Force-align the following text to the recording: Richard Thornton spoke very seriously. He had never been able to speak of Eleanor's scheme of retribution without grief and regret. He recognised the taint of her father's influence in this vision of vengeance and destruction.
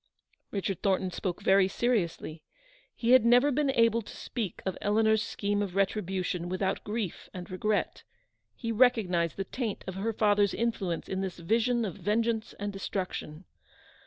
Richard 0.49 0.81
Thornton 0.81 1.11
spoke 1.11 1.43
very 1.43 1.67
seriously. 1.67 2.41
He 2.95 3.11
had 3.11 3.23
never 3.23 3.51
been 3.51 3.69
able 3.69 4.01
to 4.01 4.15
speak 4.17 4.63
of 4.65 4.75
Eleanor's 4.81 5.21
scheme 5.21 5.61
of 5.61 5.75
retribution 5.75 6.49
without 6.49 6.83
grief 6.83 7.29
and 7.35 7.47
regret. 7.51 8.01
He 8.55 8.71
recognised 8.71 9.37
the 9.37 9.43
taint 9.43 9.83
of 9.85 9.93
her 9.93 10.11
father's 10.11 10.55
influence 10.55 11.07
in 11.07 11.21
this 11.21 11.37
vision 11.37 11.85
of 11.85 11.97
vengeance 11.97 12.53
and 12.59 12.73
destruction. 12.73 13.45